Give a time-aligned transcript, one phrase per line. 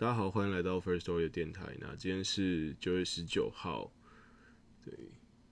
[0.00, 1.76] 大家好，欢迎来到 First Story 的电台。
[1.78, 3.92] 那今天是九月十九号，
[4.82, 4.94] 对，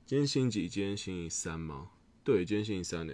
[0.07, 0.69] 今天星期几？
[0.71, 1.91] 今天星期三吗？
[2.25, 3.13] 对，今天星期三呢。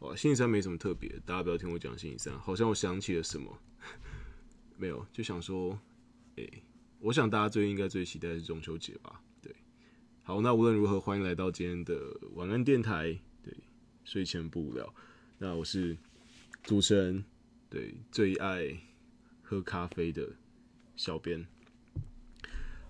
[0.00, 3.56] 哇，星期三没什么特别，大家不要听我讲星期三，好像我想起了什么，
[4.76, 5.78] 没有，就想说，
[6.34, 6.44] 哎，
[6.98, 9.22] 我想大家最应该最期待是中秋节吧？
[9.40, 9.54] 对，
[10.24, 13.16] 好，那无论如何，欢迎来到今天的晚安电台。
[13.44, 13.54] 对，
[14.02, 14.92] 睡前不无聊。
[15.38, 15.96] 那我是
[16.64, 17.24] 主持人，
[17.68, 18.76] 对，最爱
[19.50, 20.28] 喝咖啡的。
[20.94, 21.44] 小编，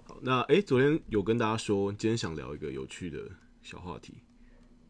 [0.02, 3.30] 好，那哎，昨天有跟大家说，今天想聊一个有趣的
[3.62, 4.14] 小话题，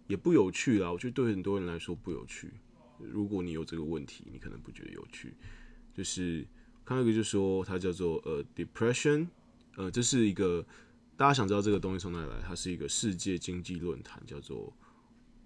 [0.09, 2.51] 也不有趣啦，我觉得对很多人来说不有趣。
[2.99, 5.35] 如果你有这个问题，你可能不觉得有趣。
[5.95, 6.45] 就是
[6.83, 9.29] 看到一个，就说它叫做呃，depression，
[9.77, 10.67] 呃，这是一个
[11.19, 14.73] 大家想知道这个东西从哪里来，它是一个世界经济论坛，叫做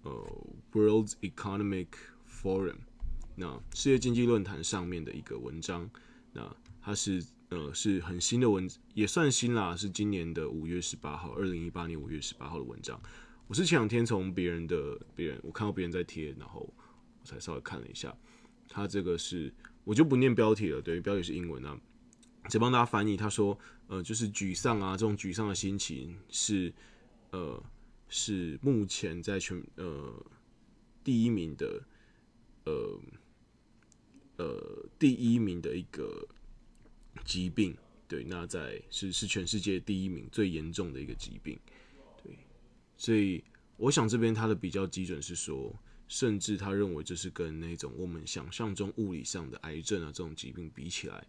[0.03, 0.11] 呃
[0.71, 1.89] ，World Economic
[2.25, 2.77] Forum，
[3.35, 5.89] 那世界经济论坛上面的一个文章，
[6.35, 7.25] 那它是。
[7.49, 12.99] 呃，是很新的文，也算新啦，是今年的五月十八号，二零一八年五月十八号的文章。
[13.45, 18.13] 我是前两天从别人的别人，我看到别人在贴，然后我才稍微看了一下。
[18.67, 21.79] 他这个是，我就不念标题了，对，标题是英文啊，
[22.49, 23.15] 只帮大家翻译。
[23.15, 26.73] 他说，呃，就是沮丧啊，这种沮丧的心情是，
[27.29, 27.63] 呃，
[28.09, 30.11] 是目前在全呃
[31.03, 31.83] 第一名的，
[32.65, 32.99] 呃
[34.37, 36.27] 呃第一名的一个。
[37.23, 37.73] 疾病，
[38.09, 41.57] 对，那在是是全世界第一名最严重的一个疾病，
[42.21, 42.37] 对，
[42.97, 43.41] 所以
[43.77, 45.73] 我想这边他的比较基准是说，
[46.09, 51.25] 甚至他认为这是跟那种我们想象中物理上的癌症啊这种疾病比起来，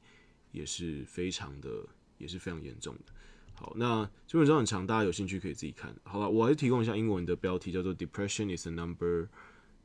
[0.50, 1.86] 也是非常的
[2.18, 3.12] 也是非常严重的。
[3.54, 5.94] 好，那这文章很长，大家有兴趣可以自己看。
[6.02, 9.28] 好了，我还是提供一下英文的标题，叫做 “Depression is the number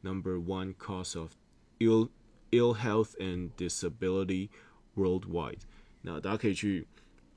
[0.02, 1.32] number one cause of
[1.78, 2.10] ill
[2.52, 4.50] ill health and disability
[4.96, 5.60] worldwide”。
[6.04, 6.88] 那大家可以去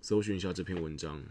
[0.00, 1.22] 搜寻一下这篇文章，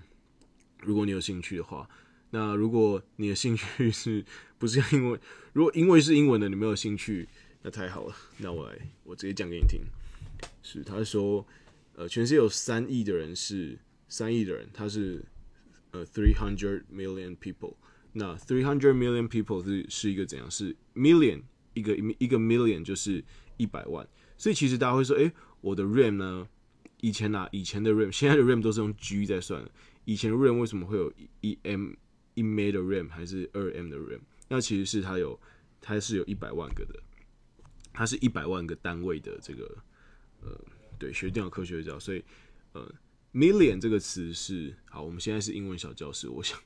[0.82, 1.90] 如果你有兴趣的话。
[2.36, 4.26] 那如果你的兴趣是
[4.58, 5.20] 不是因为
[5.54, 7.30] 如果因为是英文的你没有兴趣，
[7.62, 8.16] 那太好了。
[8.40, 9.82] 那我来我直接讲给你听。
[10.64, 11.46] 是他说，
[11.94, 13.78] 呃，全世界有三亿的人是
[14.10, 15.24] 三亿的人，他是
[15.92, 17.76] 呃 three hundred million people。
[18.14, 20.50] 那 three hundred million people 是是一个怎样？
[20.50, 21.44] 是 million
[21.74, 23.24] 一个一一个 million 就是
[23.58, 24.08] 一百万。
[24.38, 26.48] 所以其实大家会说，诶，我的 RAM 呢？
[27.02, 29.62] 以前呐，以前的 RAM，现在的 RAM 都是用 G 在算。
[30.06, 31.12] 以前的 RAM 为什么会有
[31.42, 31.92] 一 M
[32.34, 34.22] 一 M 的 RAM 还是二 M 的 RAM？
[34.48, 35.38] 那其实是它有，
[35.82, 36.98] 它是有一百万个的，
[37.92, 39.78] 它是一百万个单位的这个，
[40.42, 40.58] 呃，
[40.98, 42.24] 对，学电脑科学的叫，所以
[42.72, 42.90] 呃
[43.34, 46.58] ，million 这个词是好，我们现在是英文小教室，我想，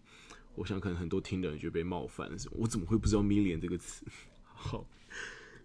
[0.54, 4.06] 我想可能很多听的人觉得被冒犯了，我怎么会不知道 million 这个词？
[4.58, 4.86] 好。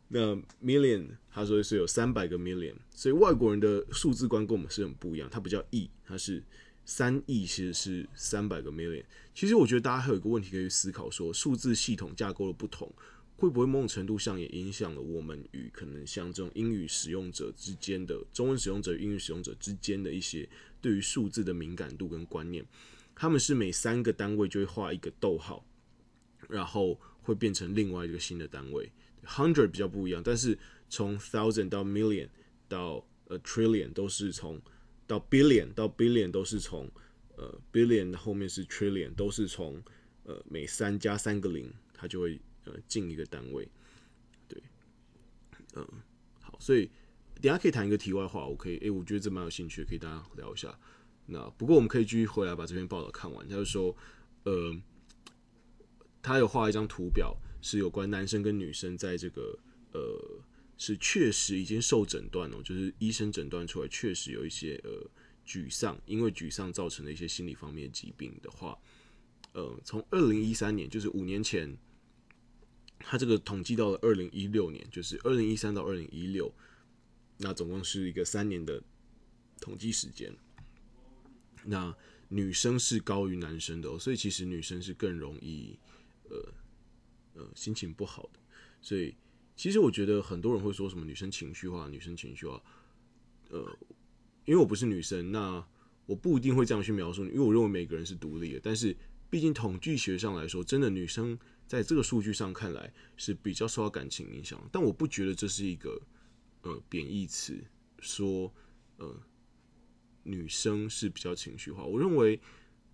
[0.09, 5.27] 那 million，他说是有三百个 million，所以外国人的数字观跟我们是很不一样。
[5.31, 6.45] 它不叫亿，它是
[6.85, 9.03] 三亿，其实是三百个 million。
[9.35, 12.93] 其实我觉得大家还有一个问题可以思考：说数字系统架构的不同，
[13.37, 20.47] 会不会某种程度上也影响了我们与可能像这种英语使用者之间的中文使用者英语使用者之间的一些
[20.83, 22.63] 对于数字的敏感度跟观念？
[23.15, 25.65] 他们是每三个单位就会画一个逗号，
[26.51, 28.91] 然后会变成另外一个新的单位。
[29.25, 32.29] Hundred 比较不一样，但是从 thousand 到 million
[32.69, 34.61] 到 a trillion 都是从
[35.07, 36.91] 到 billion 到 billion 都是从
[37.37, 39.81] 呃 billion 后面是 trillion 都是从
[40.25, 43.69] 呃每三加三个零，它就会呃进一个单位。
[44.49, 44.61] 对，
[45.75, 45.87] 嗯，
[46.41, 46.91] 好，所以
[47.41, 50.77] 等下可以谈一个题外话，我可以，诶，我觉得这蛮有兴趣，可以大家聊一下。
[51.27, 53.49] 那不过我们可以继续回来把这篇报道看完。
[53.49, 53.97] 他就说，
[54.43, 54.75] 呃，
[56.23, 57.37] 他有画一张图表。
[57.65, 59.57] 是有关男生跟女生在这个
[59.93, 60.43] 呃，
[60.77, 65.09] 是确实已经受诊断哦，就是医生诊断出来确实有一些呃
[65.47, 68.77] 沮丧，因为沮丧造成的一些心理方面疾病的话，
[69.53, 71.73] 呃，从二零一三年，就是五年前，
[72.99, 76.53] 他这个统计到了二零一六年，就是二零一三到二零一六，
[77.39, 78.83] 那总共是一个三年的
[79.61, 80.35] 统计时间。
[81.63, 81.95] 那
[82.29, 85.79] 女生是高于男生的哦，所以其实女生是更容易
[86.33, 86.55] 呃。
[87.35, 88.39] 呃，心情不好的，
[88.83, 89.17] 所以
[89.57, 92.63] 其实我觉得很多人会说什么女生情绪化，女生情绪化。
[93.49, 93.79] 呃，
[94.45, 95.67] 因为我不是女生，那
[96.05, 98.61] 我不一定会这样去描述，因为我认为每个人是独立的。
[98.63, 98.95] 但是，
[99.31, 104.63] 毕竟统计学上来说，真的女生在这个数据上看来是比较受到感情影响。
[104.71, 105.99] 但我不觉得这是一个
[106.61, 107.59] 呃贬义词，
[107.99, 108.53] 说
[108.99, 109.19] 呃
[110.23, 111.83] 女生是比较情绪化。
[111.83, 112.39] 我认为，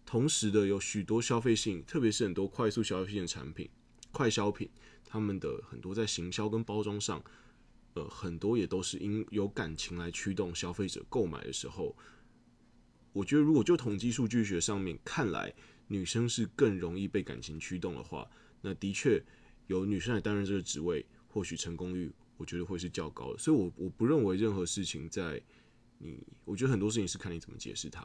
[0.09, 3.69] 同时的有许多消费性，特别是很多快速消费性的产品。
[4.11, 4.67] 快消品，
[5.05, 7.23] 他们的很多在行销跟包装上，
[7.93, 11.95] 呃，很多也都是因有感情来驱动消费者购买的时候，
[13.13, 15.55] 我觉得如果就统计数据学上面看来，
[15.89, 18.27] 女生是更容易被感情驱动的话，
[18.63, 19.23] 那的确
[19.67, 23.39] 由女生来担任这个职位，或许成功率我觉得会是较高的。
[23.39, 25.39] 所以，我我不认为任何事情在
[25.99, 28.03] 你，我觉得很多事情是看你怎么解释它。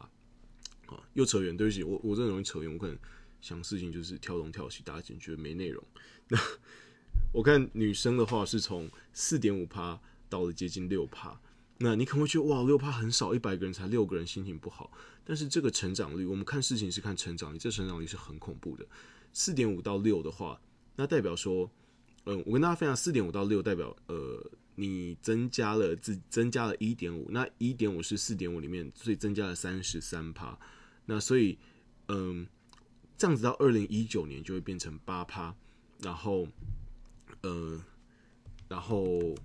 [0.87, 2.97] 啊，又扯远，对不起，我我真的容易扯远，我可能
[3.41, 5.83] 想事情就是跳东跳西，大家觉得没内容。
[6.27, 6.37] 那。
[7.31, 9.99] 我看女生的话是从四点五趴
[10.29, 11.39] 到了接近六趴，
[11.79, 14.91] 那你可能会觉得哇，六趴很少，一百个人才六个人心情不好。
[15.25, 18.85] 但是这个成长率，我们看事情是看成长率，这成长率是很恐怖的。
[19.31, 20.61] 四点五到六的话，
[20.95, 21.67] 那代表说，
[22.25, 30.57] 嗯，我跟大家分享，四点五到六代表，呃，你增加了自增加了一点五，那一点五是四点五里面，所以增加了三十三趴。
[31.05, 31.57] 那所以，
[32.07, 32.47] 嗯，
[33.17, 35.55] 这样子到二零一九年就会变成八趴，
[36.01, 36.47] 然后。
[37.41, 37.83] 呃，
[38.69, 39.35] 然后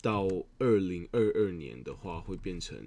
[0.00, 0.26] 到
[0.58, 2.78] 二零二二年的话，会变成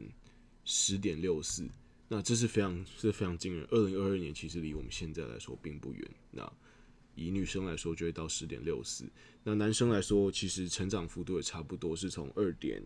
[0.63, 1.69] 十点六四，
[2.07, 3.67] 那这是非常是非常惊人。
[3.69, 6.11] 二零二二年其实离我们现在来说并不远。
[6.31, 6.51] 那
[7.15, 9.05] 以女生来说，就会到十点六四。
[9.43, 12.83] 那男生来说，其实成长幅度也差不多，是从二点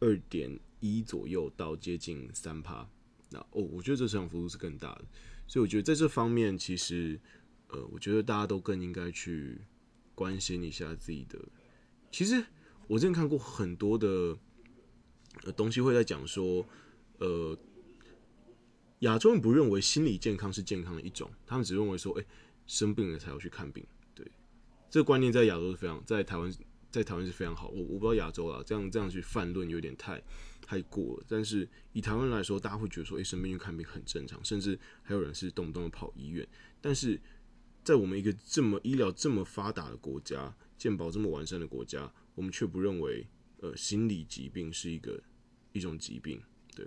[0.00, 2.88] 二点一左右到接近三趴。
[3.30, 5.04] 那哦，我觉得这成长幅度是更大的。
[5.46, 7.18] 所以我觉得在这方面，其实
[7.68, 9.60] 呃，我觉得大家都更应该去。
[10.12, 11.38] 关心一下自己的。
[12.10, 12.44] 其实
[12.86, 14.36] 我之前看过很多的
[15.56, 16.62] 东西，会在讲说，
[17.16, 17.58] 呃，
[18.98, 22.26] 亚洲人不认为心理健康是健康的一种，他们只认为说，哎，
[22.70, 23.84] 生病了才要去看病。
[24.14, 24.24] 对，
[24.88, 26.54] 这个观念在亚洲是非常，在台湾，
[26.88, 27.68] 在台湾是非常好。
[27.68, 30.22] 我我不知道亚洲啊，这样这样去泛论有点太
[30.62, 31.26] 太过了。
[31.28, 36.46] 但是以台湾来说，大家会觉得说，哎，生病去看病很正常，甚至还有人是动不动的跑医院。
[36.80, 37.20] 但是
[37.82, 43.26] 在我们一个这么医疗这么发达的国家，健保这么完善的国家，我们却不认为，
[43.58, 45.20] 呃，心理疾病是一个
[45.72, 46.40] 一种疾病，
[46.76, 46.86] 对。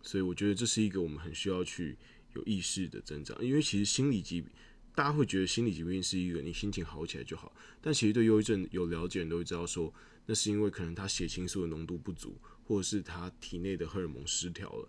[0.00, 1.98] 所以我觉得这是一个我们很需要去
[2.34, 4.48] 有意识的增长，因为其实心理疾病，
[4.94, 9.92] 大家会觉得心理疾病是一个你心情好起来就好，但其实对忧郁症有了解人都会知道说，
[10.26, 14.88] 那是因为可能他血清素的浓度不足，或者是他体内的荷尔蒙失调了。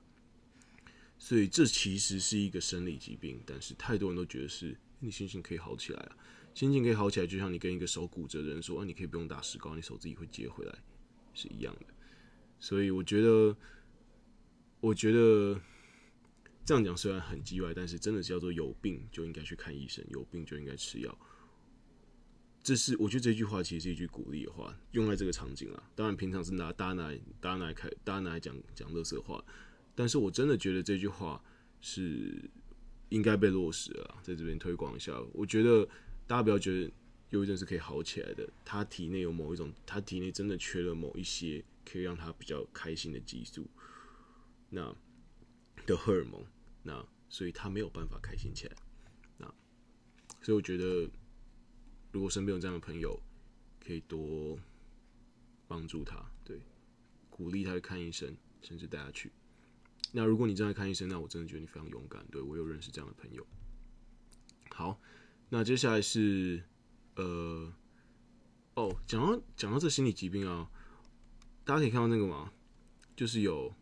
[1.18, 4.78] 所以这其实是一个生理疾病，但是太多人都觉得是。
[5.02, 6.18] 你心情可以好起来啊，
[6.54, 10.78] 心情可以好起来，就像你跟一个手骨折的人说啊，你可以不用打石膏，你手自己会接回来，
[11.34, 11.86] 是一样的。
[12.60, 13.56] 所以我觉得，
[14.82, 15.58] 我觉得
[16.70, 21.18] 这样讲虽然很叽歪，但是真的是叫做有病就应该去看医生，有病就应该吃药。
[22.62, 25.90] 这是我觉得这句话其实是一句鼓励的话，用在这个场景啊。
[25.96, 29.44] 当然平常是拿大家拿来大家拿来开大家拿来讲讲乐色话，
[29.96, 31.44] 但是我真的觉得这句话
[31.82, 32.48] 是。
[33.10, 35.20] 应该被落实了，在这边推广一下。
[35.34, 35.84] 我觉得
[36.28, 36.92] 大家不要觉得
[37.32, 43.66] 忧郁症是可以好起来的，他体内有某一种，他体内真的缺了某一些可以让他比较开心的激素，
[44.70, 44.96] 那
[45.88, 46.46] 的荷尔蒙，
[46.84, 48.76] 那所以他没有办法开心起来。
[49.38, 49.46] 那
[50.42, 51.10] 所以我觉得，
[52.12, 53.22] 如果身边有这样的朋友，
[53.80, 54.58] 可以多
[55.68, 56.62] 帮助他，对，
[57.30, 59.32] 鼓励他去看医生，甚至带他去。
[60.12, 62.26] 那如果你正在看医生，那我真的觉得你非常勇敢。
[62.32, 63.46] 对我有认识这样的朋友。
[64.72, 65.00] 好，
[65.50, 66.64] 那接下来是
[67.16, 67.72] 呃，
[68.76, 70.72] 哦，讲到讲到这心理疾病啊，
[71.64, 72.52] 大家可以看到那个吗？
[73.16, 73.76] 就是有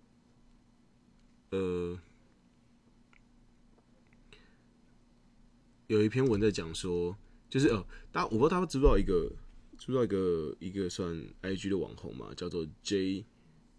[1.51, 1.97] 呃，
[5.87, 7.17] 有一篇文在讲说，
[7.49, 9.31] 就是呃，大家我不知道大家知不知道一个
[9.77, 13.25] 知不知道一个一个算 IG 的网红嘛，叫做 J。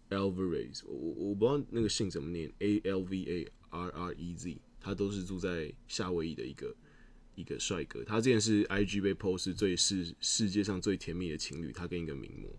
[0.09, 6.75] Alvarez，我我不知道那个姓怎么念，A L V A R R E Z，他都是住在夏威夷的一个
[7.35, 8.03] 一个帅哥。
[8.03, 12.49] 他之前是 I G 被 post 最世世界上最甜蜜的情侣，他跟一个名模，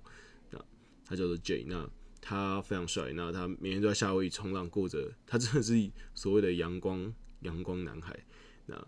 [0.51, 0.65] 那
[1.05, 1.91] 他叫做 J，那
[2.21, 8.17] 他非常帅，那他每天都在夏威夷冲浪，过着他真的是所谓的阳光阳光男孩。
[8.67, 8.87] 那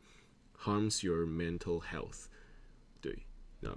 [0.59, 2.29] ，harms your mental health。
[3.03, 3.27] 对，
[3.61, 3.77] 那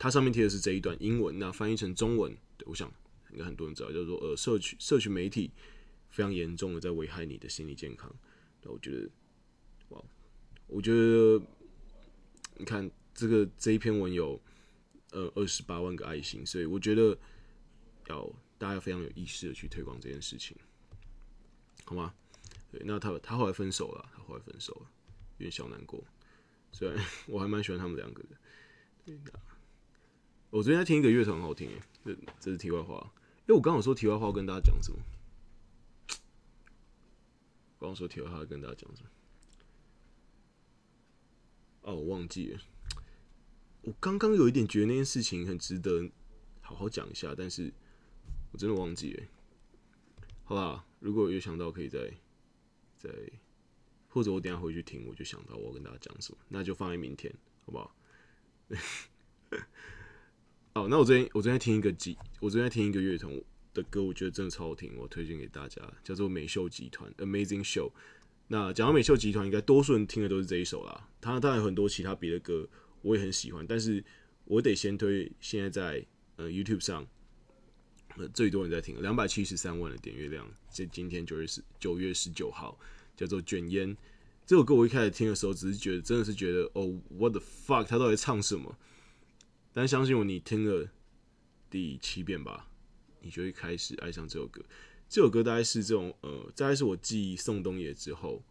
[0.00, 2.36] 它上面贴的是这一段英文，那翻译成中文，
[2.66, 2.92] 我想
[3.30, 5.52] 应该很多人知道，叫做呃，社区社区媒体
[6.08, 8.12] 非常严重的在危害你的心理健康。
[8.62, 9.08] 那我觉得，
[9.90, 10.04] 哇，
[10.68, 11.42] 我觉得
[12.56, 14.40] 你看这个这一篇文有。
[15.10, 17.16] 呃，二十八万个爱心，所以我觉得
[18.08, 20.54] 要大家非常有意识的去推广这件事情，
[21.86, 22.12] 好吗？
[22.70, 24.90] 对，那他他后来分手了，他后来分手了，
[25.38, 26.04] 有点小难过。
[26.72, 28.36] 虽然我还蛮喜欢他们两个的，
[30.50, 33.10] 我昨天在听一个乐团，很好听诶，这这是题外话。
[33.46, 34.98] 哎，我刚好说题外话，跟大家讲什么？
[37.80, 39.08] 刚刚说题外话，跟大家讲什么？
[41.88, 42.60] 哦，我忘记了。
[43.80, 46.10] 我刚刚有一点觉得那件事情很值得
[46.60, 47.72] 好好讲一下，但是
[48.52, 49.24] 我真的忘记了。
[50.44, 52.12] 好吧，如果有想到，可以再
[52.98, 53.08] 再，
[54.08, 57.96] 或者我等下回去听，我就想到我要跟大家讲什么，那就放在明天，好不好？
[60.74, 63.32] 哦，那我昨天我昨天听一个集，我昨天听一个乐团
[63.72, 67.90] 的歌，我觉得真的超好听，我推荐给大家，叫做美秀集团 Amazing Show。
[68.48, 71.08] 那讲到美秀集团，应该多数人听的都是这一首啦。
[71.20, 72.66] 他当然有很多其他别的歌，
[73.02, 74.02] 我也很喜欢，但是
[74.44, 77.06] 我得先推现在在呃 YouTube 上
[78.16, 80.50] 呃最多人在听，两百七十三万的点阅量。
[80.70, 82.78] 这今天九月十九月十九号，
[83.16, 83.94] 叫做卷烟
[84.46, 88.78] 这首歌，我一开始听的时候，只是觉得真的是觉得哦，What the fuck，他到底唱什么？
[89.74, 90.88] 但相信我，你听了
[91.68, 92.66] 第七遍吧，
[93.20, 94.62] 你就会开始爱上这首歌。
[95.08, 98.42] 这首歌大概是这种呃，大概是我记忆宋冬野之后，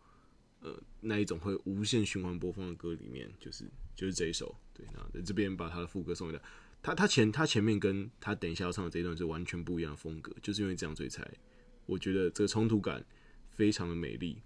[0.61, 4.55] 呃，那一种会无限循环播放的歌里面，就是就是这一首。
[4.73, 6.43] 对，那在这边把他的副歌送给他。
[6.81, 11.29] 他他前他前面跟他等一下要唱的这一段是完全不一样的风格，就是因为这样，所以才
[11.85, 13.05] 我觉得这个冲突感
[13.49, 14.41] 非常的美丽。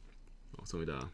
[0.51, 1.11] 好，送给大家。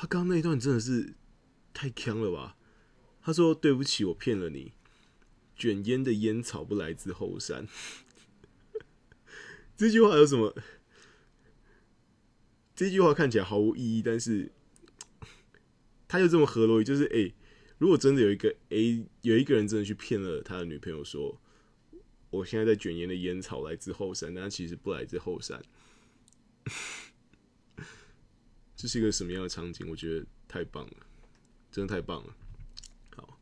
[0.00, 1.12] 他刚刚那一段真的是
[1.74, 2.56] 太强了吧？
[3.20, 4.72] 他说：“对不起，我骗了你。
[5.54, 7.68] 卷烟的烟草不来自后山。
[9.76, 10.56] ”这句话有什么？
[12.74, 14.50] 这句话看起来毫无意义，但是
[16.08, 17.34] 他又这么合逻辑，就是哎，
[17.76, 21.38] 如果真的有一个哎，有一个人真的去骗了他的女朋友，说
[22.30, 25.62] 我现在在卷烟的烟草来自后山，但其实不来自后山。
[28.80, 29.86] 这是一个什么样的场景？
[29.90, 30.92] 我觉得太棒了，
[31.70, 32.34] 真的太棒了。
[33.14, 33.38] 好，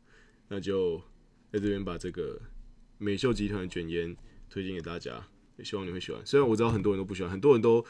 [0.49, 0.97] 那就
[1.49, 2.41] 在这边把这个
[2.97, 4.13] 美秀集团的卷烟
[4.49, 6.21] 推荐给大家，也希望你会喜欢。
[6.25, 7.85] 虽然我知道很多人都不喜欢，很多人都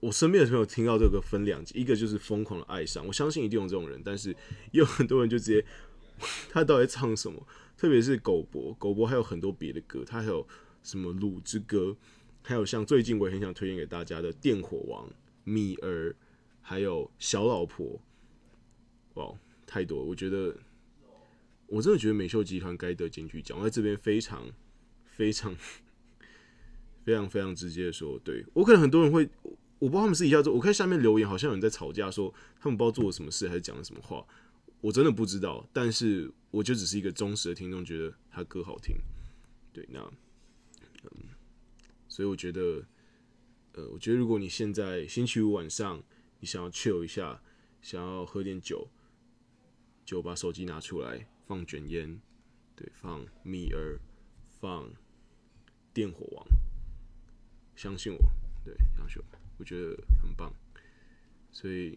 [0.00, 4.28] 我身边的朋友听到这个分两集，一个就是疯狂的爱上，我相信一定有这种人，但是
[4.72, 5.64] 也有很多人就直接
[6.52, 7.48] 他到底唱什么？
[7.78, 10.46] 特别是狗博，狗博还有很多别的歌，他还有
[10.82, 11.78] 什么《鲁之歌》，
[12.42, 15.08] 还有像最近我也很想推荐给大家的《电火王》
[15.44, 16.14] 米儿。
[16.62, 18.00] 还有小老婆，
[19.14, 19.34] 哇，
[19.66, 20.02] 太多！
[20.02, 20.56] 我觉得，
[21.66, 23.58] 我真的觉得美秀集团该得金曲奖。
[23.58, 24.46] 我在这边非常、
[25.04, 25.54] 非常、
[27.04, 29.28] 非常、非常直接的说，对我可能很多人会，
[29.80, 34.24] 我不知道他们是一下做，我看下面留言好像有人在吵架，说他们不知道做了什么事，还是讲了什么话，
[34.80, 35.68] 我真的不知道。
[35.72, 38.96] 但是我就只是一个忠实的听众，觉得他歌好听。
[39.72, 40.00] 对，那，
[41.04, 41.10] 嗯，
[42.08, 42.84] 所以我觉得，
[43.72, 46.02] 呃，我觉得如果你现在星期五晚上。
[46.42, 47.40] 你想要 chill 一下，
[47.80, 48.88] 想要喝点酒，
[50.04, 52.20] 就把手机拿出来，放卷烟，
[52.74, 54.00] 对，放米儿，
[54.58, 54.90] 放
[55.94, 56.44] 电火王，
[57.76, 58.18] 相信我，
[58.64, 60.52] 对，相信我，我觉得很棒，
[61.52, 61.96] 所以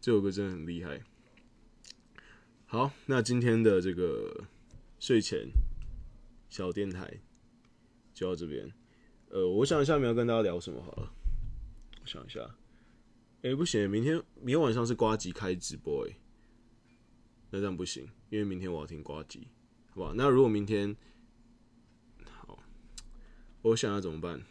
[0.00, 1.02] 这首歌真的很厉害。
[2.64, 4.46] 好，那今天的这个
[4.98, 5.50] 睡前
[6.48, 7.20] 小电台
[8.14, 8.72] 就到这边。
[9.28, 11.12] 呃，我想一下，没有跟大家聊什么好了，
[12.00, 12.56] 我想一下。
[13.42, 16.14] 哎，不行，明天明天晚上是瓜吉开直播，哎，
[17.50, 19.48] 那这样不行，因为明天我要听瓜吉，
[19.94, 20.12] 好吧？
[20.14, 20.94] 那如果明天
[22.26, 22.62] 好，
[23.62, 24.42] 我想要怎么办？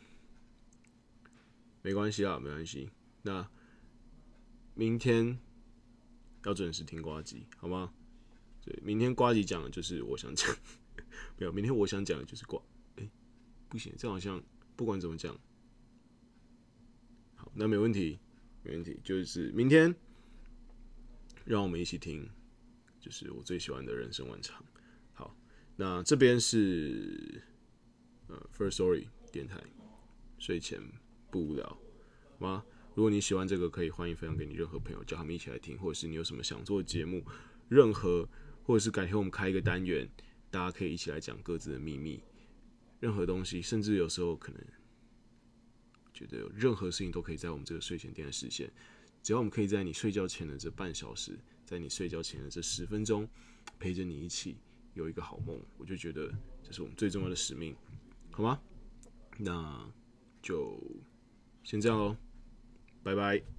[1.83, 2.89] 没关系啊，没关系。
[3.21, 3.47] 那
[4.73, 5.37] 明天
[6.45, 7.93] 要准时听瓜吉，好吗？
[8.61, 10.49] 对，明天瓜吉讲的就是我想讲，
[11.37, 12.59] 没有，明天我想讲的就是瓜。
[12.95, 13.07] 哎，
[13.67, 14.41] 不行，这好像
[14.75, 15.39] 不管怎么讲，
[17.35, 18.17] 好，那没问题。
[18.61, 19.95] 没问题，就是明天，
[21.45, 22.29] 让我们一起听，
[22.99, 24.63] 就是我最喜欢的人生晚场。
[25.13, 25.35] 好，
[25.77, 27.41] 那这边是
[28.27, 29.61] 呃，First Story 电台，
[30.37, 30.81] 睡前
[31.31, 31.81] 不无聊
[32.37, 32.65] 吗？
[32.95, 37.23] 如果你喜欢这个，可以欢迎分享给你任何朋友，叫他们一起来听，或者是你有什么想做的节目，
[37.69, 38.27] 任何，
[38.63, 40.09] 或者是改天我们开一个单元，
[40.51, 42.21] 大家可以一起来讲各自的秘密，
[42.99, 44.61] 任何东西，甚至有时候可能。
[46.19, 48.69] 觉得有任何事情都可以在我们这个睡前店实现，
[49.23, 53.25] 只要我们可以在你睡觉前的这半小时，在你睡觉前的这十分钟，
[53.79, 54.57] 陪着你一起
[54.95, 56.29] 有一个好梦，我就觉得
[56.61, 57.73] 这是我们最重要的使命，
[58.31, 58.59] 好吗？
[59.37, 59.89] 那
[60.41, 60.77] 就
[61.63, 62.17] 先这样喽，
[63.01, 63.58] 拜拜。